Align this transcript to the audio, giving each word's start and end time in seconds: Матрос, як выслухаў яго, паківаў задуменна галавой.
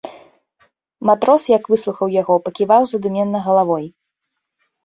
Матрос, 1.09 1.43
як 1.57 1.63
выслухаў 1.73 2.07
яго, 2.21 2.39
паківаў 2.47 2.81
задуменна 2.93 3.39
галавой. 3.49 3.85